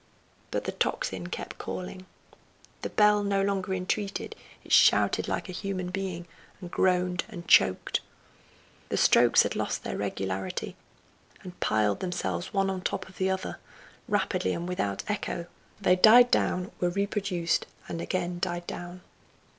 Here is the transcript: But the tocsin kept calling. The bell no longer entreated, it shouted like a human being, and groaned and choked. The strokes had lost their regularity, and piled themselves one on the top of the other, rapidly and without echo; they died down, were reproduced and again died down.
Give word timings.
But 0.49 0.63
the 0.63 0.71
tocsin 0.71 1.27
kept 1.27 1.59
calling. 1.59 2.07
The 2.81 2.89
bell 2.89 3.23
no 3.23 3.43
longer 3.43 3.71
entreated, 3.71 4.35
it 4.63 4.71
shouted 4.71 5.27
like 5.27 5.47
a 5.47 5.51
human 5.51 5.91
being, 5.91 6.25
and 6.59 6.71
groaned 6.71 7.23
and 7.29 7.47
choked. 7.47 8.01
The 8.89 8.97
strokes 8.97 9.43
had 9.43 9.55
lost 9.55 9.83
their 9.83 9.95
regularity, 9.97 10.75
and 11.43 11.59
piled 11.59 11.99
themselves 11.99 12.51
one 12.51 12.67
on 12.71 12.79
the 12.79 12.85
top 12.85 13.07
of 13.09 13.17
the 13.19 13.29
other, 13.29 13.59
rapidly 14.07 14.53
and 14.55 14.67
without 14.67 15.03
echo; 15.07 15.45
they 15.79 15.95
died 15.95 16.31
down, 16.31 16.71
were 16.79 16.89
reproduced 16.89 17.67
and 17.87 18.01
again 18.01 18.39
died 18.39 18.65
down. 18.65 19.01